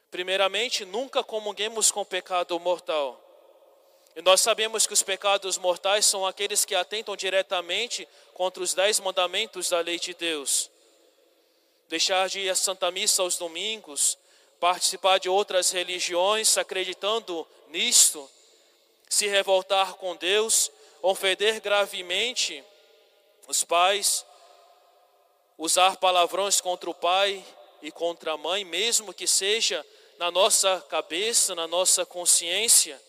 Primeiramente, 0.09 0.85
nunca 0.85 1.21
comunguemos 1.21 1.91
com 1.91 2.05
pecado 2.05 2.57
mortal. 2.57 3.21
E 4.19 4.21
nós 4.21 4.41
sabemos 4.41 4.85
que 4.85 4.91
os 4.91 5.01
pecados 5.01 5.57
mortais 5.57 6.05
são 6.05 6.25
aqueles 6.25 6.65
que 6.65 6.75
atentam 6.75 7.15
diretamente 7.15 8.05
contra 8.33 8.61
os 8.61 8.73
dez 8.73 8.99
mandamentos 8.99 9.69
da 9.69 9.79
lei 9.79 9.97
de 9.97 10.13
Deus. 10.13 10.69
Deixar 11.87 12.27
de 12.27 12.41
ir 12.41 12.49
à 12.49 12.55
Santa 12.55 12.91
Missa 12.91 13.21
aos 13.21 13.37
domingos, 13.37 14.17
participar 14.59 15.19
de 15.19 15.29
outras 15.29 15.71
religiões 15.71 16.57
acreditando 16.57 17.47
nisto, 17.69 18.29
se 19.07 19.25
revoltar 19.25 19.93
com 19.93 20.17
Deus, 20.17 20.69
ofender 21.01 21.61
gravemente 21.61 22.61
os 23.47 23.63
pais, 23.63 24.25
usar 25.57 25.95
palavrões 25.95 26.59
contra 26.59 26.89
o 26.89 26.93
pai 26.93 27.41
e 27.81 27.89
contra 27.89 28.33
a 28.33 28.37
mãe, 28.37 28.65
mesmo 28.65 29.13
que 29.13 29.25
seja 29.25 29.85
na 30.17 30.29
nossa 30.29 30.85
cabeça, 30.89 31.55
na 31.55 31.67
nossa 31.67 32.05
consciência, 32.05 33.01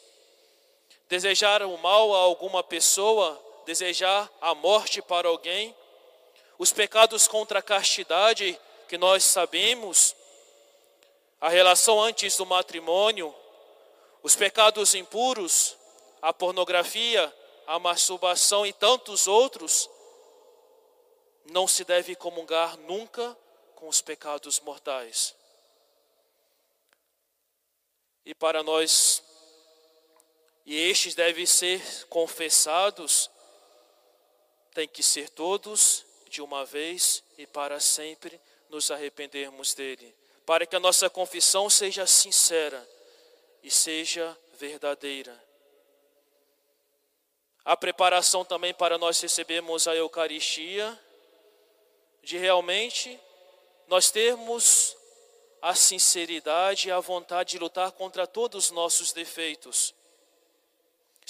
desejar 1.11 1.61
o 1.65 1.77
mal 1.77 2.15
a 2.15 2.19
alguma 2.19 2.63
pessoa, 2.63 3.37
desejar 3.67 4.31
a 4.41 4.55
morte 4.55 5.03
para 5.03 5.29
alguém, 5.29 5.75
os 6.57 6.73
pecados 6.73 7.27
contra 7.27 7.59
a 7.59 7.63
castidade 7.63 8.59
que 8.89 8.97
nós 8.97 9.25
sabemos, 9.25 10.15
a 11.41 11.49
relação 11.49 12.01
antes 12.01 12.37
do 12.37 12.47
matrimônio, 12.47 13.35
os 14.23 14.37
pecados 14.37 14.95
impuros, 14.95 15.77
a 16.23 16.33
pornografia, 16.33 17.35
a 17.67 17.77
masturbação 17.81 18.65
e 18.65 18.73
tantos 18.73 19.27
outros, 19.27 19.91
não 21.47 21.67
se 21.67 21.83
deve 21.83 22.15
comungar 22.15 22.77
nunca 22.79 23.37
com 23.75 23.89
os 23.89 24.01
pecados 24.01 24.61
mortais. 24.61 25.35
E 28.25 28.33
para 28.33 28.63
nós, 28.63 29.25
e 30.65 30.77
estes 30.77 31.15
devem 31.15 31.47
ser 31.47 31.83
confessados, 32.09 33.31
tem 34.75 34.87
que 34.87 35.03
ser 35.03 35.29
todos 35.31 36.05
de 36.29 36.41
uma 36.41 36.65
vez 36.65 37.23
e 37.37 37.47
para 37.47 37.81
sempre 37.81 38.41
nos 38.69 38.91
arrependermos 38.91 39.75
dele 39.75 40.15
para 40.51 40.67
que 40.67 40.75
a 40.75 40.81
nossa 40.81 41.09
confissão 41.09 41.71
seja 41.71 42.09
sincera 42.09 42.85
e 43.63 43.71
seja 43.71 44.37
verdadeira. 44.55 45.41
A 47.65 47.77
preparação 47.77 48.45
também 48.45 48.75
para 48.75 48.99
nós 48.99 49.21
recebermos 49.21 49.87
a 49.87 49.95
Eucaristia, 49.95 50.99
de 52.21 52.37
realmente 52.37 53.17
nós 53.87 54.11
termos 54.11 54.97
a 55.63 55.73
sinceridade 55.73 56.89
e 56.89 56.91
a 56.91 56.99
vontade 56.99 57.51
de 57.51 57.59
lutar 57.61 57.93
contra 57.93 58.27
todos 58.27 58.65
os 58.65 58.71
nossos 58.73 59.13
defeitos. 59.13 59.95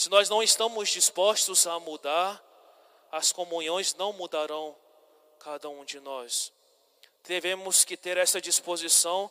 Se 0.01 0.09
nós 0.09 0.31
não 0.31 0.43
estamos 0.43 0.89
dispostos 0.89 1.67
a 1.67 1.79
mudar, 1.79 2.43
as 3.13 3.33
comunhões 3.33 3.95
não 3.95 4.13
mudarão 4.13 4.75
cada 5.39 5.69
um 5.69 5.85
de 5.85 6.01
nós 6.01 6.53
devemos 7.25 7.85
que 7.85 7.97
ter 7.97 8.17
essa 8.17 8.41
disposição 8.41 9.31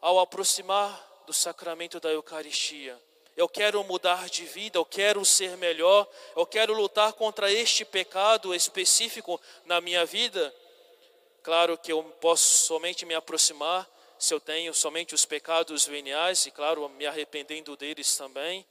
ao 0.00 0.18
aproximar 0.18 1.22
do 1.26 1.32
sacramento 1.32 2.00
da 2.00 2.10
Eucaristia. 2.10 2.98
Eu 3.36 3.48
quero 3.48 3.82
mudar 3.84 4.28
de 4.28 4.44
vida, 4.44 4.78
eu 4.78 4.84
quero 4.84 5.24
ser 5.24 5.56
melhor, 5.56 6.06
eu 6.36 6.44
quero 6.46 6.74
lutar 6.74 7.12
contra 7.14 7.50
este 7.50 7.84
pecado 7.84 8.54
específico 8.54 9.40
na 9.64 9.80
minha 9.80 10.04
vida. 10.04 10.54
Claro 11.42 11.78
que 11.78 11.90
eu 11.90 12.02
posso 12.20 12.66
somente 12.66 13.04
me 13.04 13.14
aproximar 13.14 13.88
se 14.18 14.32
eu 14.32 14.40
tenho 14.40 14.72
somente 14.74 15.14
os 15.14 15.24
pecados 15.24 15.84
veniais 15.84 16.46
e, 16.46 16.50
claro, 16.50 16.88
me 16.90 17.06
arrependendo 17.06 17.76
deles 17.76 18.16
também. 18.16 18.64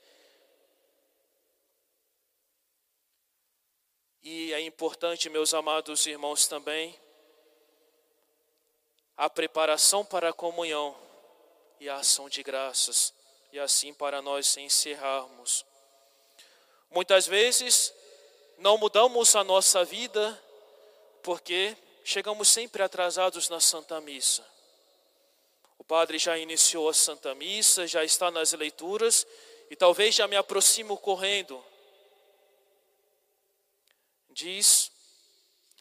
E 4.23 4.53
é 4.53 4.61
importante, 4.61 5.29
meus 5.29 5.51
amados 5.53 6.05
irmãos, 6.05 6.45
também 6.47 6.95
a 9.17 9.29
preparação 9.29 10.05
para 10.05 10.29
a 10.29 10.33
comunhão 10.33 10.95
e 11.79 11.89
a 11.89 11.95
ação 11.95 12.29
de 12.29 12.43
graças, 12.43 13.13
e 13.51 13.59
assim 13.59 13.93
para 13.93 14.21
nós 14.21 14.55
encerrarmos. 14.57 15.65
Muitas 16.91 17.25
vezes 17.25 17.93
não 18.59 18.77
mudamos 18.77 19.35
a 19.35 19.43
nossa 19.43 19.83
vida 19.83 20.39
porque 21.23 21.75
chegamos 22.03 22.49
sempre 22.49 22.83
atrasados 22.83 23.49
na 23.49 23.59
Santa 23.59 23.99
Missa. 24.01 24.45
O 25.79 25.83
padre 25.83 26.19
já 26.19 26.37
iniciou 26.37 26.89
a 26.89 26.93
Santa 26.93 27.33
Missa, 27.33 27.87
já 27.87 28.03
está 28.03 28.29
nas 28.29 28.53
leituras 28.53 29.25
e 29.69 29.75
talvez 29.75 30.13
já 30.13 30.27
me 30.27 30.35
aproximo 30.35 30.95
correndo. 30.95 31.63
Diz 34.31 34.91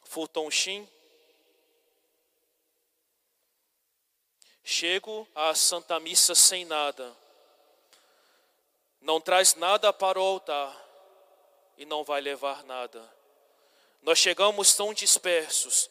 Fulton 0.03 0.51
Sheen, 0.51 0.87
Chego 4.63 5.27
à 5.33 5.53
Santa 5.55 5.99
Missa 5.99 6.35
sem 6.35 6.63
nada. 6.65 7.15
Não 9.01 9.19
traz 9.19 9.55
nada 9.55 9.91
para 9.91 10.19
o 10.19 10.23
altar 10.23 10.73
e 11.77 11.85
não 11.85 12.03
vai 12.03 12.21
levar 12.21 12.63
nada. 12.63 13.01
Nós 14.01 14.19
chegamos 14.19 14.73
tão 14.73 14.93
dispersos, 14.93 15.89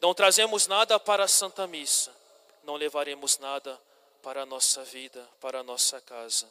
não 0.00 0.14
trazemos 0.14 0.66
nada 0.66 0.98
para 1.00 1.24
a 1.24 1.28
Santa 1.28 1.66
Missa, 1.66 2.14
não 2.62 2.76
levaremos 2.76 3.38
nada 3.38 3.80
para 4.22 4.42
a 4.42 4.46
nossa 4.46 4.84
vida, 4.84 5.26
para 5.40 5.60
a 5.60 5.62
nossa 5.62 6.00
casa. 6.00 6.48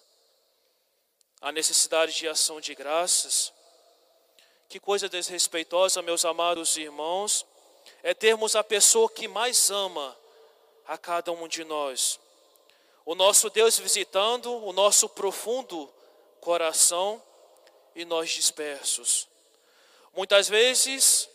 A 1.41 1.51
necessidade 1.51 2.13
de 2.13 2.27
ação 2.27 2.59
de 2.59 2.75
graças, 2.75 3.53
que 4.69 4.79
coisa 4.79 5.09
desrespeitosa, 5.09 5.99
meus 6.03 6.23
amados 6.23 6.77
irmãos, 6.77 7.43
é 8.03 8.13
termos 8.13 8.55
a 8.55 8.63
pessoa 8.63 9.09
que 9.09 9.27
mais 9.27 9.71
ama 9.71 10.15
a 10.85 10.95
cada 10.95 11.31
um 11.31 11.47
de 11.47 11.63
nós. 11.63 12.19
O 13.03 13.15
nosso 13.15 13.49
Deus 13.49 13.79
visitando 13.79 14.63
o 14.63 14.71
nosso 14.71 15.09
profundo 15.09 15.91
coração 16.39 17.21
e 17.95 18.05
nós 18.05 18.29
dispersos. 18.29 19.27
Muitas 20.13 20.47
vezes 20.47 21.27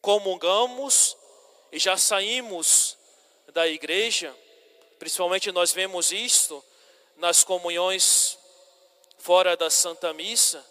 comungamos 0.00 1.16
e 1.72 1.80
já 1.80 1.96
saímos 1.96 2.96
da 3.52 3.66
igreja, 3.66 4.32
principalmente 5.00 5.50
nós 5.50 5.72
vemos 5.72 6.12
isto 6.12 6.64
nas 7.16 7.42
comunhões 7.42 8.38
fora 9.18 9.56
da 9.56 9.68
Santa 9.68 10.12
Missa, 10.12 10.64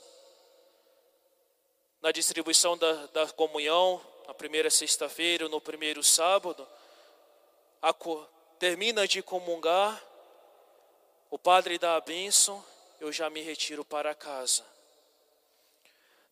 na 2.02 2.12
distribuição 2.12 2.78
da, 2.78 3.06
da 3.08 3.28
comunhão, 3.28 4.02
na 4.28 4.34
primeira 4.34 4.70
sexta-feira, 4.70 5.50
no 5.50 5.60
primeiro 5.60 6.04
sábado, 6.04 6.68
termina 8.58 9.08
de 9.08 9.22
comungar, 9.22 10.02
o 11.30 11.38
padre 11.38 11.78
dá 11.78 11.96
a 11.96 12.02
bênção, 12.02 12.64
eu 13.00 13.12
já 13.12 13.30
me 13.30 13.42
retiro 13.42 13.84
para 13.86 14.16
casa. 14.16 14.66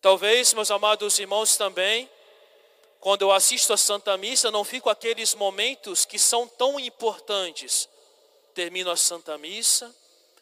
Talvez, 0.02 0.54
meus 0.54 0.72
amados 0.72 1.18
irmãos, 1.20 1.58
também, 1.58 2.10
quando 3.00 3.24
eu 3.24 3.32
assisto 3.32 3.74
a 3.74 3.78
Santa 3.78 4.18
Missa, 4.18 4.52
não 4.52 4.64
fico 4.64 4.90
aqueles 4.90 5.34
momentos 5.34 6.06
que 6.06 6.18
são 6.18 6.48
tão 6.48 6.80
importantes. 6.80 7.88
Termino 8.54 8.90
a 8.90 8.98
Santa 8.98 9.38
Missa, 9.38 9.94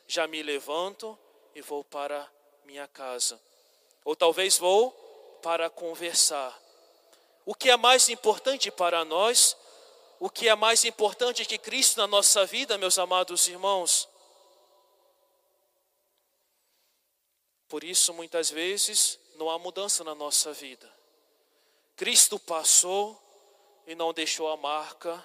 já 0.08 0.28
me 0.28 0.42
levanto 0.42 1.18
e 1.54 1.62
vou 1.62 1.84
para 1.84 2.30
minha 2.66 2.88
casa. 2.88 3.40
Ou 4.04 4.16
talvez 4.16 4.58
vou 4.58 5.05
para 5.46 5.70
conversar. 5.70 6.60
O 7.46 7.54
que 7.54 7.70
é 7.70 7.78
mais 7.78 8.10
importante 8.10 8.72
para 8.72 9.06
nós 9.06 9.56
o 10.20 10.30
que 10.30 10.48
é 10.48 10.56
mais 10.56 10.84
importante 10.86 11.46
que 11.46 11.58
Cristo 11.58 11.98
na 11.98 12.08
nossa 12.08 12.46
vida, 12.46 12.78
meus 12.78 12.98
amados 12.98 13.48
irmãos. 13.48 14.08
Por 17.68 17.84
isso, 17.84 18.14
muitas 18.14 18.50
vezes, 18.50 19.20
não 19.36 19.50
há 19.50 19.60
mudança 19.60 20.04
na 20.04 20.16
nossa 20.16 20.54
vida. 20.54 20.92
Cristo 21.96 22.40
passou 22.40 23.22
e 23.86 23.94
não 23.94 24.14
deixou 24.14 24.48
a 24.48 24.58
marca, 24.58 25.24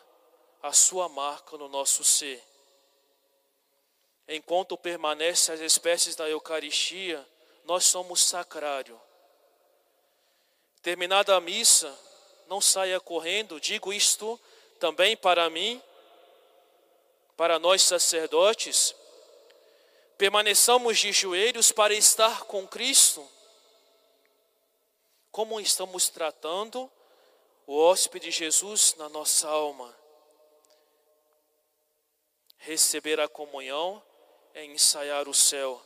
a 0.63 0.73
sua 0.73 1.09
marca 1.09 1.57
no 1.57 1.69
nosso 1.69 2.05
ser. 2.05 2.43
Enquanto 4.29 4.77
permanecem 4.77 5.55
as 5.55 5.61
espécies 5.61 6.15
da 6.15 6.29
Eucaristia, 6.29 7.27
nós 7.65 7.85
somos 7.85 8.23
sacrário. 8.23 9.01
Terminada 10.83 11.37
a 11.37 11.40
missa, 11.40 11.95
não 12.47 12.61
saia 12.61 12.99
correndo, 12.99 13.61
digo 13.61 13.93
isto 13.93 14.40
também 14.79 15.16
para 15.16 15.51
mim, 15.51 15.83
para 17.37 17.59
nós 17.59 17.83
sacerdotes, 17.83 18.95
permaneçamos 20.16 20.99
de 20.99 21.12
joelhos 21.12 21.71
para 21.71 21.95
estar 21.95 22.45
com 22.45 22.66
Cristo. 22.66 23.27
como 25.31 25.61
estamos 25.61 26.09
tratando 26.09 26.90
o 27.66 27.79
hóspede 27.79 28.33
Jesus 28.33 28.95
na 28.97 29.09
nossa 29.09 29.49
alma. 29.49 29.97
Receber 32.59 33.21
a 33.21 33.29
comunhão 33.29 34.03
é 34.53 34.64
ensaiar 34.64 35.29
o 35.29 35.35
céu. 35.35 35.81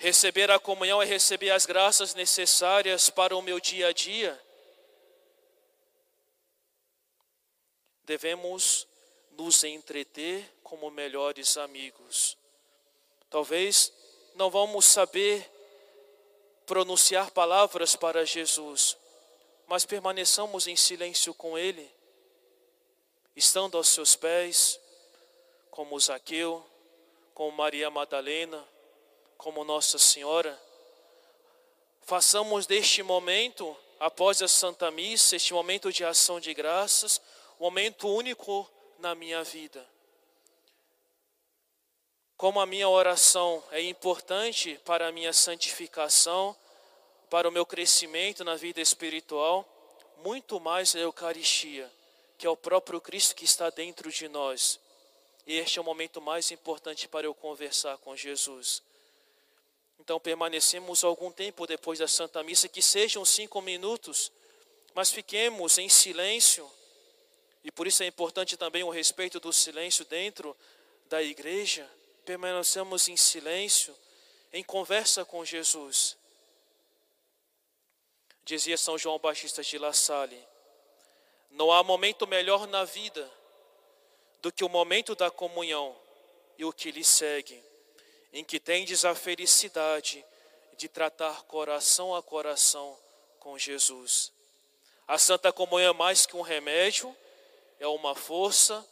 Receber 0.00 0.48
a 0.48 0.60
comunhão 0.60 1.02
é 1.02 1.04
receber 1.04 1.50
as 1.50 1.66
graças 1.66 2.14
necessárias 2.14 3.10
para 3.10 3.36
o 3.36 3.42
meu 3.42 3.58
dia 3.58 3.88
a 3.88 3.92
dia. 3.92 4.40
Devemos 8.04 8.86
nos 9.32 9.64
entreter 9.64 10.48
como 10.62 10.88
melhores 10.88 11.56
amigos. 11.56 12.38
Talvez 13.28 13.92
não 14.36 14.48
vamos 14.48 14.84
saber 14.84 15.50
pronunciar 16.64 17.32
palavras 17.32 17.96
para 17.96 18.24
Jesus, 18.24 18.96
mas 19.66 19.84
permaneçamos 19.84 20.68
em 20.68 20.76
silêncio 20.76 21.34
com 21.34 21.58
Ele, 21.58 21.90
estando 23.34 23.76
aos 23.76 23.88
seus 23.88 24.14
pés, 24.14 24.78
como 25.72 25.98
Zaqueu, 25.98 26.64
como 27.34 27.56
Maria 27.56 27.90
Madalena, 27.90 28.64
como 29.38 29.64
Nossa 29.64 29.98
Senhora. 29.98 30.60
Façamos 32.02 32.66
deste 32.66 33.02
momento, 33.02 33.74
após 34.00 34.42
a 34.42 34.48
Santa 34.48 34.90
Missa, 34.90 35.36
este 35.36 35.54
momento 35.54 35.92
de 35.92 36.04
ação 36.04 36.40
de 36.40 36.52
graças, 36.52 37.20
um 37.58 37.64
momento 37.64 38.08
único 38.08 38.68
na 38.98 39.14
minha 39.14 39.42
vida. 39.44 39.86
Como 42.36 42.60
a 42.60 42.66
minha 42.66 42.88
oração 42.88 43.62
é 43.70 43.80
importante 43.80 44.78
para 44.84 45.08
a 45.08 45.12
minha 45.12 45.32
santificação, 45.32 46.56
para 47.30 47.48
o 47.48 47.52
meu 47.52 47.64
crescimento 47.64 48.44
na 48.44 48.56
vida 48.56 48.80
espiritual, 48.80 49.66
muito 50.18 50.58
mais 50.58 50.94
a 50.96 50.98
Eucaristia, 50.98 51.90
que 52.36 52.46
é 52.46 52.50
o 52.50 52.56
próprio 52.56 53.00
Cristo 53.00 53.36
que 53.36 53.44
está 53.44 53.70
dentro 53.70 54.10
de 54.10 54.28
nós. 54.28 54.80
E 55.46 55.56
este 55.56 55.78
é 55.78 55.82
o 55.82 55.84
momento 55.84 56.20
mais 56.20 56.50
importante 56.50 57.06
para 57.08 57.26
eu 57.26 57.34
conversar 57.34 57.98
com 57.98 58.16
Jesus. 58.16 58.82
Então 59.98 60.20
permanecemos 60.20 61.02
algum 61.02 61.30
tempo 61.30 61.66
depois 61.66 61.98
da 61.98 62.08
Santa 62.08 62.42
Missa, 62.42 62.68
que 62.68 62.80
sejam 62.80 63.24
cinco 63.24 63.60
minutos, 63.60 64.30
mas 64.94 65.10
fiquemos 65.10 65.76
em 65.78 65.88
silêncio. 65.88 66.70
E 67.64 67.70
por 67.70 67.86
isso 67.86 68.02
é 68.02 68.06
importante 68.06 68.56
também 68.56 68.82
o 68.82 68.90
respeito 68.90 69.40
do 69.40 69.52
silêncio 69.52 70.04
dentro 70.04 70.56
da 71.06 71.22
igreja. 71.22 71.88
Permanecemos 72.24 73.08
em 73.08 73.16
silêncio, 73.16 73.94
em 74.52 74.62
conversa 74.62 75.24
com 75.24 75.44
Jesus. 75.44 76.16
Dizia 78.44 78.78
São 78.78 78.96
João 78.96 79.18
Batista 79.18 79.62
de 79.62 79.76
La 79.78 79.92
Salle: 79.92 80.42
Não 81.50 81.70
há 81.72 81.82
momento 81.82 82.26
melhor 82.26 82.66
na 82.66 82.84
vida 82.84 83.30
do 84.40 84.52
que 84.52 84.64
o 84.64 84.68
momento 84.68 85.14
da 85.14 85.30
comunhão 85.30 85.94
e 86.56 86.64
o 86.64 86.72
que 86.72 86.90
lhe 86.90 87.04
segue 87.04 87.67
em 88.32 88.44
que 88.44 88.60
tendes 88.60 89.04
a 89.04 89.14
felicidade 89.14 90.24
de 90.76 90.88
tratar 90.88 91.42
coração 91.42 92.14
a 92.14 92.22
coração 92.22 92.96
com 93.40 93.58
Jesus. 93.58 94.32
A 95.06 95.18
Santa 95.18 95.52
Comunhão 95.52 95.90
é 95.90 95.96
mais 95.96 96.26
que 96.26 96.36
um 96.36 96.42
remédio, 96.42 97.14
é 97.80 97.86
uma 97.86 98.14
força, 98.14 98.86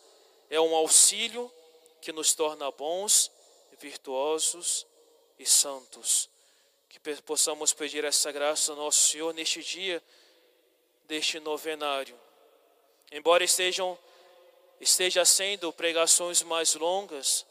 é 0.48 0.60
um 0.60 0.74
auxílio 0.74 1.52
que 2.00 2.12
nos 2.12 2.34
torna 2.34 2.70
bons, 2.70 3.30
virtuosos 3.78 4.86
e 5.38 5.44
santos. 5.44 6.30
Que 6.88 6.98
possamos 7.22 7.72
pedir 7.72 8.04
essa 8.04 8.32
graça 8.32 8.72
ao 8.72 8.78
nosso 8.78 9.10
Senhor 9.10 9.34
neste 9.34 9.62
dia 9.62 10.02
deste 11.04 11.38
novenário. 11.38 12.18
Embora 13.12 13.44
estejam 13.44 13.98
esteja 14.80 15.24
sendo 15.24 15.72
pregações 15.72 16.42
mais 16.42 16.74
longas, 16.74 17.46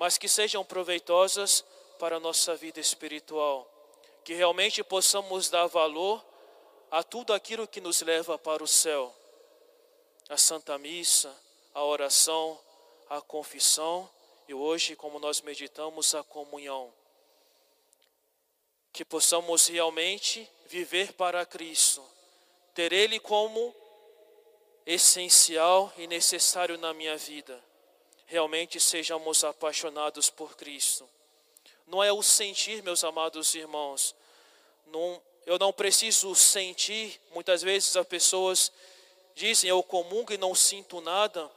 mas 0.00 0.16
que 0.16 0.30
sejam 0.30 0.64
proveitosas 0.64 1.62
para 1.98 2.16
a 2.16 2.20
nossa 2.20 2.56
vida 2.56 2.80
espiritual, 2.80 3.70
que 4.24 4.32
realmente 4.32 4.82
possamos 4.82 5.50
dar 5.50 5.66
valor 5.66 6.24
a 6.90 7.02
tudo 7.02 7.34
aquilo 7.34 7.68
que 7.68 7.82
nos 7.82 8.00
leva 8.00 8.38
para 8.38 8.64
o 8.64 8.66
céu. 8.66 9.14
A 10.26 10.38
Santa 10.38 10.78
Missa, 10.78 11.30
a 11.74 11.84
oração, 11.84 12.58
a 13.10 13.20
confissão 13.20 14.08
e 14.48 14.54
hoje, 14.54 14.96
como 14.96 15.18
nós 15.18 15.42
meditamos, 15.42 16.14
a 16.14 16.22
comunhão. 16.22 16.90
Que 18.90 19.04
possamos 19.04 19.66
realmente 19.66 20.50
viver 20.64 21.12
para 21.12 21.44
Cristo, 21.44 22.02
ter 22.74 22.90
Ele 22.90 23.20
como 23.20 23.74
essencial 24.86 25.92
e 25.98 26.06
necessário 26.06 26.78
na 26.78 26.94
minha 26.94 27.18
vida 27.18 27.69
realmente 28.30 28.78
sejamos 28.78 29.42
apaixonados 29.42 30.30
por 30.30 30.56
Cristo. 30.56 31.06
Não 31.84 32.00
é 32.00 32.12
o 32.12 32.22
sentir, 32.22 32.80
meus 32.80 33.02
amados 33.02 33.56
irmãos. 33.56 34.14
Não, 34.86 35.20
eu 35.44 35.58
não 35.58 35.72
preciso 35.72 36.32
sentir. 36.36 37.20
Muitas 37.32 37.60
vezes 37.60 37.96
as 37.96 38.06
pessoas 38.06 38.70
dizem 39.34 39.68
eu 39.68 39.82
comungo 39.82 40.32
e 40.32 40.38
não 40.38 40.54
sinto 40.54 41.00
nada. 41.00 41.50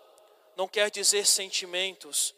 Não 0.56 0.68
quer 0.68 0.90
dizer 0.90 1.28
sentimentos, 1.28 2.34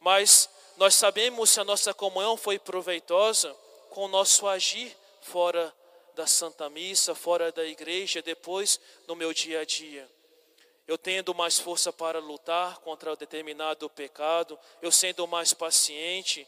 mas 0.00 0.50
nós 0.76 0.96
sabemos 0.96 1.50
se 1.50 1.60
a 1.60 1.64
nossa 1.64 1.94
comunhão 1.94 2.36
foi 2.36 2.58
proveitosa 2.58 3.54
com 3.90 4.06
o 4.06 4.08
nosso 4.08 4.48
agir 4.48 4.96
fora 5.20 5.72
da 6.16 6.26
Santa 6.26 6.68
Missa, 6.68 7.14
fora 7.14 7.52
da 7.52 7.64
igreja, 7.64 8.20
depois 8.20 8.80
no 9.06 9.14
meu 9.14 9.32
dia 9.32 9.60
a 9.60 9.64
dia 9.64 10.15
eu 10.86 10.96
tendo 10.96 11.34
mais 11.34 11.58
força 11.58 11.92
para 11.92 12.20
lutar 12.20 12.78
contra 12.78 13.12
o 13.12 13.16
determinado 13.16 13.90
pecado, 13.90 14.58
eu 14.80 14.92
sendo 14.92 15.26
mais 15.26 15.52
paciente, 15.52 16.46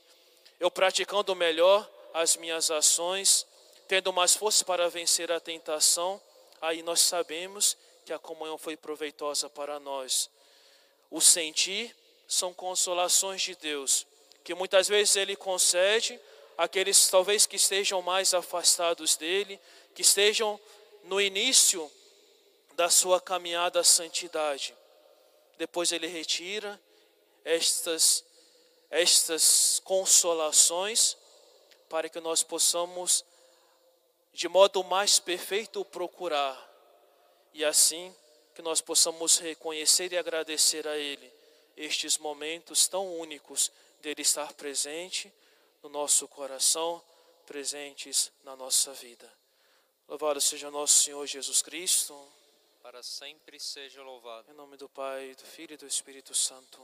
eu 0.61 0.71
praticando 0.71 1.35
melhor 1.35 1.89
as 2.15 2.37
minhas 2.37 2.71
ações, 2.71 3.47
tendo 3.89 4.13
mais 4.13 4.35
força 4.35 4.65
para 4.65 4.89
vencer 4.89 5.33
a 5.33 5.41
tentação, 5.41 6.21
aí 6.61 6.83
nós 6.83 7.01
sabemos 7.01 7.77
que 8.05 8.13
a 8.13 8.19
comunhão 8.19 8.57
foi 8.57 8.77
proveitosa 8.77 9.51
para 9.51 9.81
nós. 9.81 10.31
O 11.11 11.21
sentir 11.21 11.95
são 12.27 12.53
consolações 12.55 13.43
de 13.43 13.55
Deus, 13.57 14.07
que 14.45 14.55
muitas 14.55 14.87
vezes 14.89 15.17
Ele 15.17 15.35
concede 15.35 16.19
àqueles 16.57 17.09
talvez 17.09 17.47
que 17.47 17.57
estejam 17.57 18.03
mais 18.03 18.35
afastados 18.35 19.17
dele, 19.17 19.59
que 19.95 20.03
estejam 20.03 20.61
no 21.05 21.21
início 21.21 21.91
da 22.79 22.89
sua 22.89 23.21
caminhada 23.21 23.81
à 23.81 23.85
santidade. 23.85 24.73
Depois 25.57 25.91
ele 25.91 26.07
retira 26.07 26.81
estas, 27.45 28.25
estas 28.89 29.81
consolações 29.81 31.17
para 31.89 32.09
que 32.09 32.21
nós 32.21 32.45
possamos, 32.45 33.25
de 34.33 34.47
modo 34.47 34.85
mais 34.85 35.19
perfeito, 35.19 35.85
procurar. 35.87 36.57
E 37.53 37.65
assim 37.65 38.15
que 38.55 38.63
nós 38.63 38.81
possamos 38.81 39.39
reconhecer 39.39 40.13
e 40.13 40.17
agradecer 40.17 40.87
a 40.87 40.97
Ele 40.97 41.33
estes 41.77 42.17
momentos 42.17 42.87
tão 42.87 43.19
únicos 43.19 43.73
dele 44.01 44.23
estar 44.23 44.53
presente 44.53 45.33
no 45.83 45.89
nosso 45.89 46.29
coração, 46.29 47.03
presentes 47.45 48.31
na 48.45 48.55
nossa 48.55 48.93
vida. 48.93 49.29
Louvado 50.07 50.41
seja 50.41 50.71
nosso 50.71 51.03
Senhor 51.03 51.27
Jesus 51.27 51.61
Cristo 51.61 52.38
para 52.91 53.03
sempre 53.03 53.61
seja 53.61 54.03
louvado. 54.03 54.51
Em 54.51 54.55
nome 54.55 54.79
do 54.79 54.89
Pai, 54.89 55.35
do 55.35 55.45
Filho 55.45 55.75
e 55.75 55.77
do 55.77 55.87
Espírito 55.87 56.35
Santo. 56.35 56.81